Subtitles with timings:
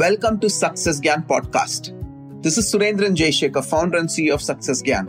[0.00, 1.92] Welcome to Success Gyan podcast.
[2.42, 5.06] This is Surendran Jayasekar, founder and CEO of Success Gyan.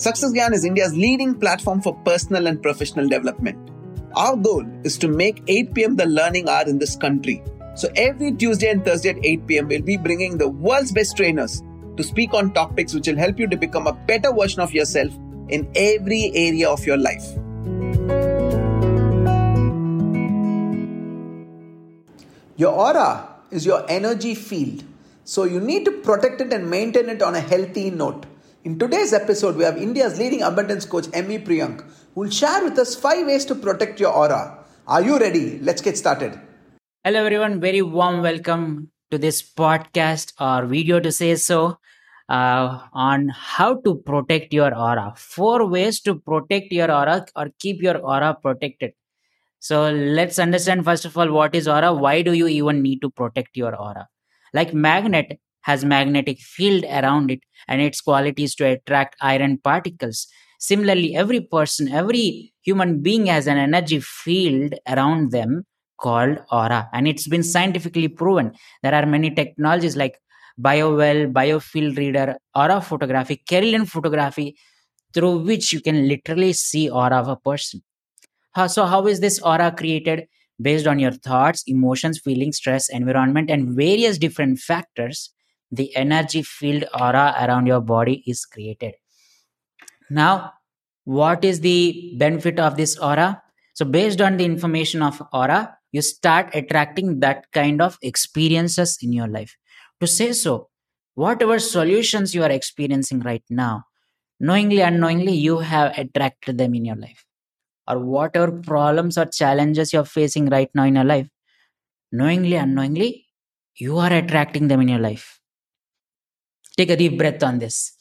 [0.00, 3.72] Success Gyan is India's leading platform for personal and professional development.
[4.14, 5.96] Our goal is to make 8 p.m.
[5.96, 7.42] the learning hour in this country.
[7.74, 11.60] So every Tuesday and Thursday at 8 p.m., we'll be bringing the world's best trainers
[11.96, 15.12] to speak on topics which will help you to become a better version of yourself
[15.48, 17.26] in every area of your life.
[22.56, 24.84] Your aura is your energy field.
[25.24, 28.26] So you need to protect it and maintain it on a healthy note.
[28.64, 31.38] In today's episode, we have India's leading abundance coach, M.V.
[31.38, 31.84] Priyank,
[32.14, 34.58] who will share with us five ways to protect your aura.
[34.86, 35.58] Are you ready?
[35.60, 36.38] Let's get started.
[37.04, 37.60] Hello, everyone.
[37.60, 41.78] Very warm welcome to this podcast or video to say so
[42.28, 45.14] uh, on how to protect your aura.
[45.16, 48.92] Four ways to protect your aura or keep your aura protected.
[49.60, 51.92] So let's understand first of all what is aura.
[51.92, 54.08] Why do you even need to protect your aura?
[54.54, 60.26] Like magnet has magnetic field around it and its quality is to attract iron particles.
[60.58, 65.64] Similarly, every person, every human being has an energy field around them
[65.98, 68.52] called aura and it's been scientifically proven.
[68.82, 70.18] There are many technologies like
[70.56, 74.56] Bio-Well, biofield reader, aura photography, Kirlian photography
[75.12, 77.82] through which you can literally see aura of a person
[78.56, 80.26] so, how is this aura created?
[80.60, 85.32] Based on your thoughts, emotions, feelings, stress, environment, and various different factors,
[85.70, 88.94] the energy field aura around your body is created.
[90.10, 90.52] Now,
[91.04, 93.42] what is the benefit of this aura?
[93.74, 99.12] So, based on the information of aura, you start attracting that kind of experiences in
[99.12, 99.56] your life.
[100.00, 100.68] To say so,
[101.14, 103.84] whatever solutions you are experiencing right now,
[104.40, 107.24] knowingly, unknowingly, you have attracted them in your life
[107.90, 111.28] or whatever problems or challenges you're facing right now in your life,
[112.12, 113.26] knowingly, unknowingly,
[113.76, 115.40] you are attracting them in your life.
[116.76, 117.92] Take a deep breath on this.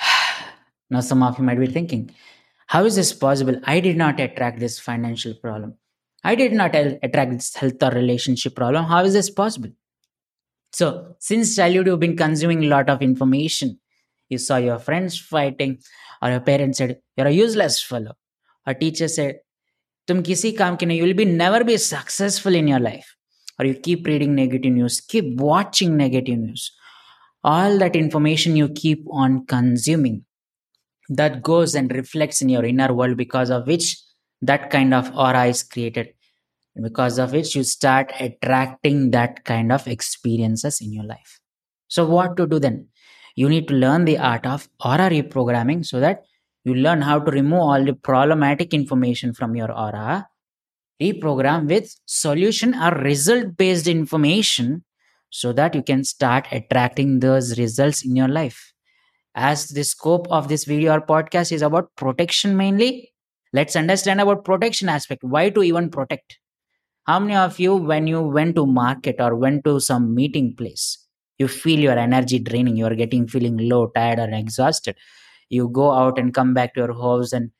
[0.90, 2.14] now, some of you might be thinking,
[2.66, 3.60] how is this possible?
[3.64, 5.74] I did not attract this financial problem.
[6.24, 8.84] I did not attract this health or relationship problem.
[8.86, 9.70] How is this possible?
[10.72, 13.78] So, since childhood, you've been consuming a lot of information.
[14.30, 15.80] You saw your friends fighting,
[16.22, 18.14] or your parents said, You're a useless fellow
[18.66, 19.36] her teacher said
[20.06, 23.16] tum kisi kaam nahi you will be never be successful in your life.
[23.58, 26.72] Or you keep reading negative news keep watching negative news.
[27.44, 30.24] All that information you keep on consuming
[31.08, 33.98] that goes and reflects in your inner world because of which
[34.40, 36.08] that kind of aura is created.
[36.80, 41.40] Because of which you start attracting that kind of experiences in your life.
[41.88, 42.88] So what to do then?
[43.34, 46.22] You need to learn the art of aura reprogramming so that
[46.64, 50.28] you learn how to remove all the problematic information from your aura,
[51.00, 54.84] reprogram with solution or result based information
[55.30, 58.72] so that you can start attracting those results in your life.
[59.34, 63.12] As the scope of this video or podcast is about protection mainly,
[63.52, 65.24] let's understand about protection aspect.
[65.24, 66.38] Why to even protect?
[67.06, 71.04] How many of you, when you went to market or went to some meeting place,
[71.38, 74.96] you feel your energy draining, you are getting feeling low, tired, or exhausted?
[75.52, 77.50] You go out and come back to your house and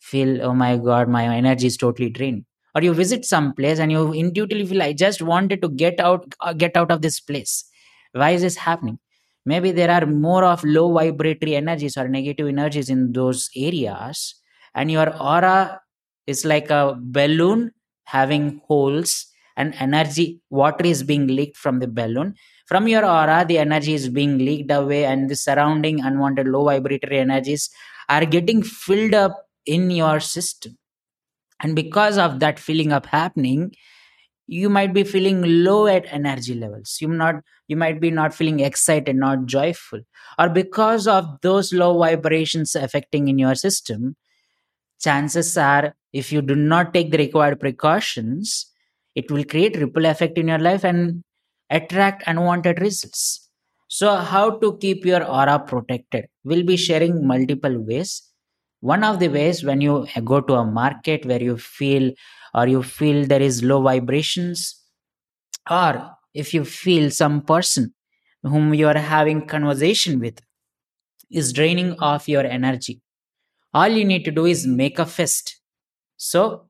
[0.00, 2.44] feel oh my god my energy is totally drained.
[2.74, 6.34] Or you visit some place and you intuitively feel i just wanted to get out
[6.40, 7.64] uh, get out of this place.
[8.12, 8.98] Why is this happening?
[9.44, 14.34] Maybe there are more of low vibratory energies or negative energies in those areas
[14.74, 15.80] and your aura
[16.26, 17.72] is like a balloon
[18.04, 19.26] having holes
[19.56, 22.34] and energy water is being leaked from the balloon
[22.72, 27.18] from your aura the energy is being leaked away and the surrounding unwanted low vibratory
[27.18, 27.68] energies
[28.08, 29.34] are getting filled up
[29.66, 30.78] in your system.
[31.60, 33.72] And because of that filling up happening
[34.46, 36.96] you might be feeling low at energy levels.
[37.00, 37.36] You not
[37.68, 40.00] you might be not feeling excited not joyful.
[40.38, 44.16] Or because of those low vibrations affecting in your system
[44.98, 48.66] chances are if you do not take the required precautions
[49.14, 51.22] it will create ripple effect in your life and
[51.72, 53.48] attract unwanted results.
[53.88, 56.26] So, how to keep your aura protected?
[56.44, 58.22] We'll be sharing multiple ways.
[58.80, 62.12] One of the ways when you go to a market where you feel
[62.54, 64.80] or you feel there is low vibrations,
[65.70, 67.94] or if you feel some person
[68.42, 70.40] whom you are having conversation with
[71.30, 73.00] is draining off your energy,
[73.72, 75.60] all you need to do is make a fist.
[76.16, 76.68] So,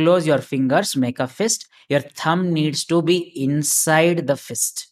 [0.00, 4.88] close your fingers, make a fist, your thumb needs to be inside the fist.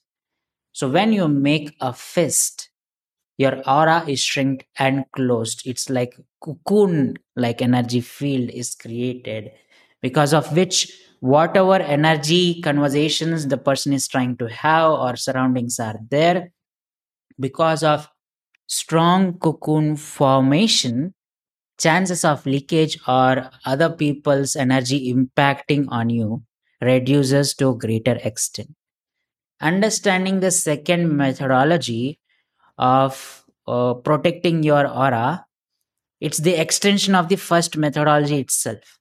[0.72, 2.68] So when you make a fist,
[3.38, 5.62] your aura is shrinked and closed.
[5.64, 9.52] It's like cocoon like energy field is created
[10.02, 15.98] because of which whatever energy conversations the person is trying to have or surroundings are
[16.10, 16.52] there
[17.40, 18.08] because of
[18.66, 21.14] strong cocoon formation
[21.78, 26.42] chances of leakage or other people's energy impacting on you
[26.80, 28.70] reduces to a greater extent.
[29.60, 32.20] Understanding the second methodology
[32.76, 35.44] of uh, protecting your aura
[36.20, 38.98] it's the extension of the first methodology itself.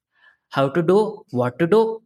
[0.49, 2.03] How to do what to do.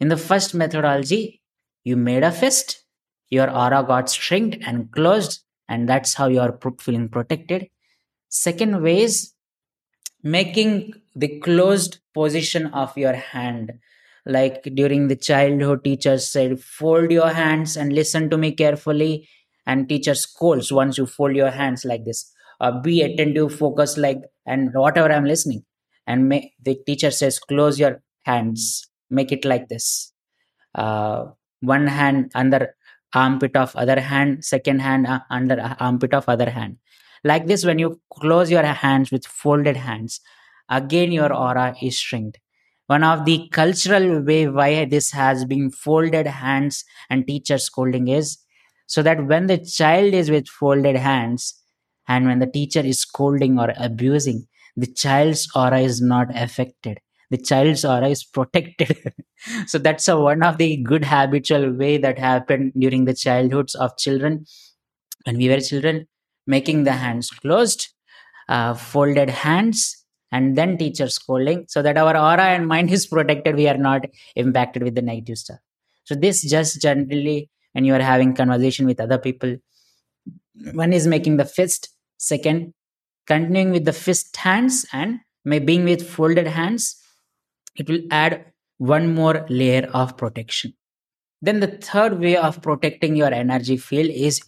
[0.00, 1.40] In the first methodology
[1.84, 2.84] you made a fist
[3.30, 7.68] your aura got shrinked and closed and that's how you are feeling protected.
[8.30, 9.32] Second way is
[10.22, 13.72] making the closed position of your hand.
[14.26, 19.28] Like during the childhood teachers said fold your hands and listen to me carefully.
[19.66, 24.20] And teacher scolds once you fold your hands like this uh, be attentive focus like
[24.46, 25.64] and whatever i'm listening.
[26.06, 26.32] And
[26.62, 30.12] the teacher says close your hands make it like this.
[30.74, 31.26] Uh,
[31.60, 32.74] one hand under
[33.14, 36.76] armpit of other hand second hand uh, under armpit of other hand
[37.24, 40.20] like this when you close your hands with folded hands
[40.68, 41.36] again your hmm.
[41.36, 42.38] aura is shrinked.
[42.86, 48.38] One of the cultural way why this has been folded hands and teacher scolding is
[48.86, 51.54] so that when the child is with folded hands
[52.06, 56.98] and when the teacher is scolding or abusing the child's aura is not affected.
[57.30, 58.96] The child's aura is protected.
[59.68, 63.96] So that's a one of the good habitual way that happened during the childhoods of
[63.96, 64.46] children.
[65.24, 66.08] When we were children
[66.48, 67.88] making the hands closed
[68.48, 73.54] uh, folded hands and then teacher scolding so that our aura and mind is protected.
[73.54, 75.58] We are not impacted with the negative stuff.
[76.04, 79.56] So this just generally when you are having conversation with other people
[80.72, 82.72] one is making the fist second
[83.26, 86.96] continuing with the fist hands and may being with folded hands
[87.76, 88.44] it will add
[88.78, 90.72] one more layer of protection.
[91.42, 94.40] Then the third way of protecting your energy field is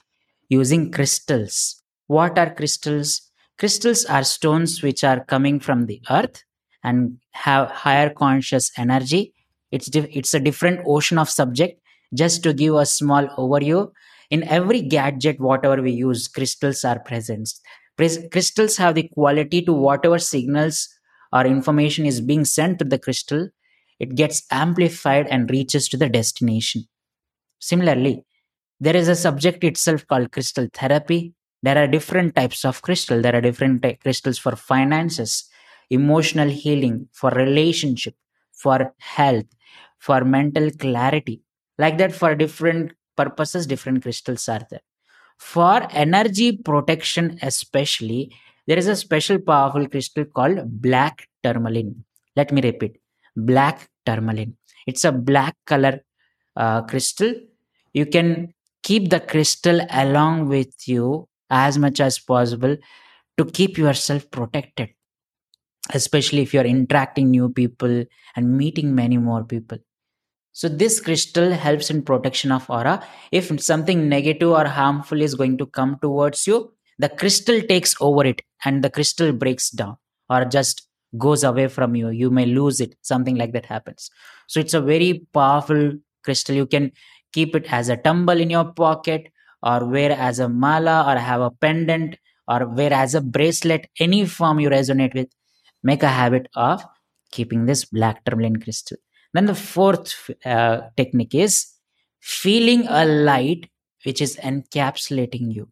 [0.48, 1.79] using crystals
[2.16, 3.30] what are crystals
[3.60, 6.44] Crystals are stones which are coming from the earth
[6.82, 9.34] and have higher conscious energy.
[9.70, 11.78] It's, di- it's a different ocean of subject.
[12.14, 13.90] Just to give a small overview,
[14.30, 17.50] in every gadget, whatever we use, crystals are present.
[17.98, 20.88] Pres- crystals have the quality to whatever signals
[21.34, 23.50] or information is being sent to the crystal,
[23.98, 26.84] it gets amplified and reaches to the destination.
[27.58, 28.24] Similarly,
[28.80, 33.20] there is a subject itself called crystal therapy there are different types of crystal.
[33.20, 35.48] There are different ty- crystals for finances
[35.90, 38.14] emotional healing for relationship
[38.52, 39.46] for health
[39.98, 41.42] for mental clarity.
[41.78, 44.80] Like that for different purposes different crystals are there.
[45.38, 48.32] For energy protection especially
[48.66, 52.04] there is a special powerful crystal called black tourmaline.
[52.36, 53.00] Let me repeat.
[53.36, 54.56] Black tourmaline.
[54.86, 56.00] It's a black color
[56.56, 57.34] uh, crystal.
[57.92, 62.76] You can keep the crystal along with you as much as possible
[63.38, 64.90] to keep yourself protected
[65.92, 68.04] especially if you're interacting new people
[68.36, 69.78] and meeting many more people.
[70.52, 73.02] So this crystal helps in protection of aura.
[73.32, 78.26] If something negative or harmful is going to come towards you the crystal takes over
[78.26, 79.96] it and the crystal breaks down
[80.28, 80.86] or just
[81.16, 82.10] goes away from you.
[82.10, 82.94] You may lose it.
[83.00, 84.10] Something like that happens.
[84.48, 85.92] So it's a very powerful
[86.22, 86.54] crystal.
[86.54, 86.92] You can
[87.32, 91.40] keep it as a tumble in your pocket or wear as a mala or have
[91.40, 92.16] a pendant
[92.48, 95.28] or wear as a bracelet, any form you resonate with,
[95.82, 96.84] make a habit of
[97.30, 98.96] keeping this black tourmaline crystal.
[99.32, 101.66] Then the fourth uh, technique is
[102.20, 103.68] feeling a light
[104.04, 105.68] which is encapsulating you.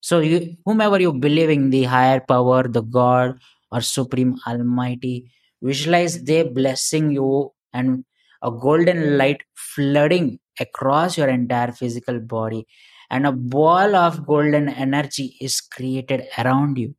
[0.00, 3.38] So you, whomever you believe in the higher power, the God
[3.70, 5.30] or Supreme Almighty,
[5.62, 8.04] visualize they blessing you and
[8.42, 12.66] a golden light flooding across your entire physical body
[13.10, 16.94] and a ball of golden energy is created around you.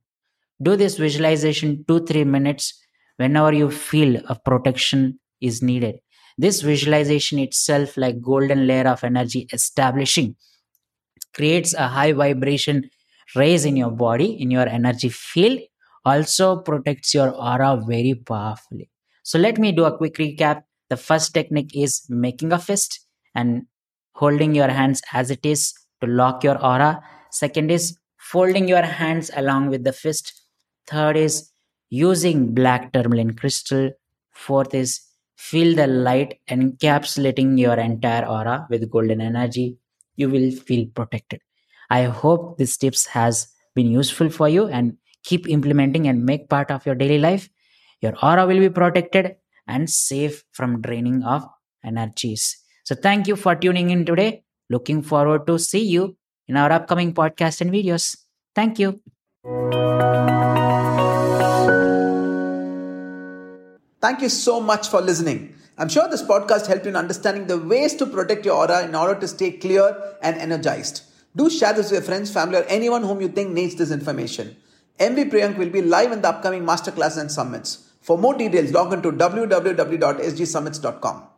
[0.61, 2.79] Do this visualization 2 3 minutes
[3.17, 5.95] whenever you feel a protection is needed.
[6.37, 10.35] This visualization itself, like golden layer of energy establishing,
[11.33, 12.89] creates a high vibration
[13.35, 15.59] raise in your body, in your energy field,
[16.05, 18.89] also protects your aura very powerfully.
[19.23, 20.63] So let me do a quick recap.
[20.89, 23.63] The first technique is making a fist and
[24.15, 27.01] holding your hands as it is to lock your aura.
[27.29, 30.41] Second is folding your hands along with the fist.
[30.87, 31.51] Third is
[31.89, 33.91] using black tourmaline crystal.
[34.31, 35.01] Fourth is
[35.35, 39.77] feel the light encapsulating your entire aura with golden energy.
[40.15, 41.41] You will feel protected.
[41.89, 46.71] I hope these tips has been useful for you and keep implementing and make part
[46.71, 47.49] of your daily life.
[48.01, 49.35] Your aura will be protected
[49.67, 51.45] and safe from draining of
[51.83, 52.57] energies.
[52.83, 54.43] So thank you for tuning in today.
[54.71, 56.15] Looking forward to see you
[56.47, 58.17] in our upcoming podcast and videos.
[58.55, 59.01] Thank you.
[64.01, 65.55] Thank you so much for listening.
[65.77, 68.95] I'm sure this podcast helped you in understanding the ways to protect your aura in
[68.95, 71.01] order to stay clear and energized.
[71.35, 74.55] Do share this with your friends, family, or anyone whom you think needs this information.
[74.99, 77.89] MV Priyank will be live in the upcoming masterclass and summits.
[78.01, 81.30] For more details, log on to www.sgsummits.com.